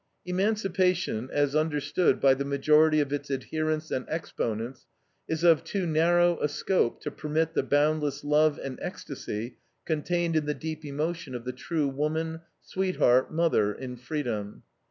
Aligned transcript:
Emancipation, 0.25 1.29
as 1.31 1.55
understood 1.55 2.19
by 2.19 2.33
the 2.33 2.43
majority 2.43 2.99
of 2.99 3.13
its 3.13 3.29
adherents 3.29 3.91
and 3.91 4.03
exponents, 4.09 4.87
is 5.27 5.43
of 5.43 5.63
too 5.63 5.85
narrow 5.85 6.39
a 6.39 6.47
scope 6.47 6.99
to 6.99 7.11
permit 7.11 7.53
the 7.53 7.61
boundless 7.61 8.23
love 8.23 8.57
and 8.57 8.79
ecstasy 8.81 9.57
contained 9.85 10.35
in 10.35 10.47
the 10.47 10.55
deep 10.55 10.83
emotion 10.83 11.35
of 11.35 11.45
the 11.45 11.53
true 11.53 11.87
woman, 11.87 12.41
sweetheart, 12.63 13.31
mother, 13.31 13.71
in 13.71 13.95
freedom. 13.95 14.63